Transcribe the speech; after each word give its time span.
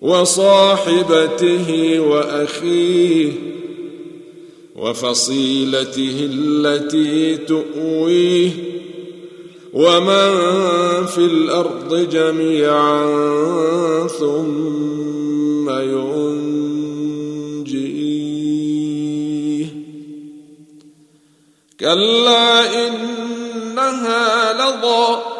وصاحبته 0.00 2.00
وأخيه 2.00 3.32
وفصيلته 4.76 6.28
التي 6.32 7.36
تؤويه 7.36 8.50
ومن 9.72 10.30
في 11.06 11.18
الأرض 11.18 12.10
جميعا 12.10 13.06
ثم 14.06 15.70
ينجيه 15.70 16.40
كلا 21.80 22.86
إنها 22.88 24.52
لظى 24.52 25.39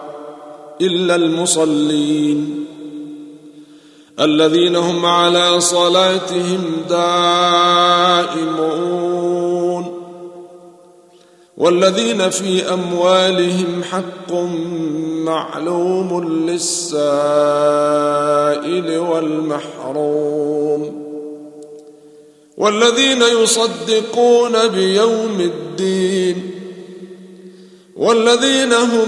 إلا 0.81 1.15
المصلين 1.15 2.65
الذين 4.19 4.75
هم 4.75 5.05
على 5.05 5.59
صلاتهم 5.59 6.61
دائمون 6.89 8.61
والذين 11.57 12.29
في 12.29 12.73
أموالهم 12.73 13.83
حق 13.91 14.31
معلوم 15.25 16.23
للسائل 16.49 16.97
والمحروم 18.97 20.31
والذين 22.57 23.21
يصدقون 23.21 24.67
بيوم 24.67 25.39
الدين 25.39 26.51
والذين 27.95 28.73
هم 28.73 29.07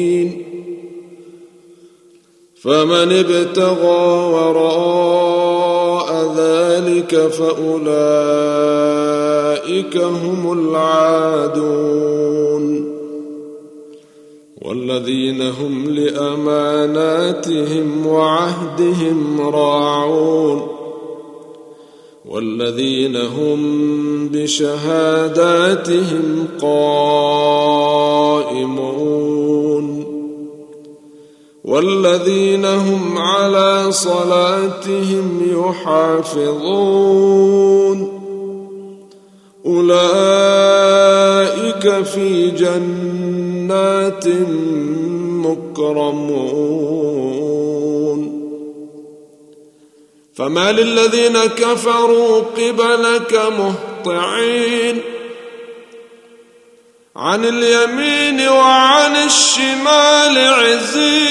فمن 2.63 3.11
ابتغى 3.11 4.33
وراء 4.33 6.09
ذلك 6.37 7.15
فأولئك 7.15 7.87
هم 9.97 10.59
العادون. 10.59 12.63
والذين 14.61 15.41
هم 15.41 15.89
لأماناتهم 15.89 18.07
وعهدهم 18.07 19.41
راعون. 19.41 20.67
والذين 22.25 23.15
هم 23.15 23.59
بشهاداتهم 24.27 26.47
قائمون. 26.61 28.10
والذين 31.71 32.65
هم 32.65 33.17
على 33.17 33.91
صلاتهم 33.91 35.41
يحافظون. 35.85 36.71
أولئك 39.65 40.03
في 42.03 42.51
جنات 42.51 44.27
مكرمون. 45.47 46.41
فما 50.33 50.71
للذين 50.71 51.37
كفروا 51.37 52.39
قبلك 52.39 53.41
مهطعين. 53.59 55.01
عن 57.15 57.45
اليمين 57.45 58.49
وعن 58.49 59.15
الشمال 59.15 60.37
عزين. 60.37 61.30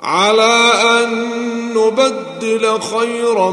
على 0.00 0.72
أن 0.82 1.08
نبدل 1.74 2.80
خيرا 2.80 3.50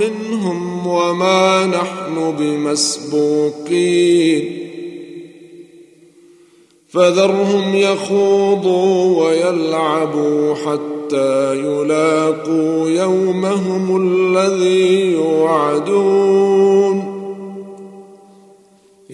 منهم 0.00 0.86
وما 0.86 1.66
نحن 1.66 2.34
بمسبوقين. 2.38 4.42
فذرهم 6.88 7.74
يخوضوا 7.74 9.24
ويلعبوا 9.24 10.54
حتى 10.54 11.54
يلاقوا 11.54 12.88
يومهم 12.88 13.96
الذي 14.02 15.12
يوعدون. 15.12 16.55